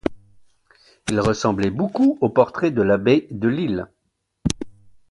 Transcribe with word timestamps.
Il 1.09 1.19
ressemblait 1.19 1.69
beaucoup 1.69 2.17
aux 2.21 2.29
portraits 2.29 2.73
de 2.73 2.81
l’abbé 2.81 3.27
Delille. 3.29 3.85